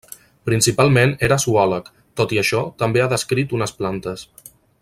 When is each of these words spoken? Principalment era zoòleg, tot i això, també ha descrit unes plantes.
Principalment 0.49 1.13
era 1.27 1.37
zoòleg, 1.43 1.93
tot 2.21 2.35
i 2.37 2.41
això, 2.45 2.65
també 2.83 3.05
ha 3.05 3.09
descrit 3.15 3.57
unes 3.59 3.79
plantes. 3.83 4.29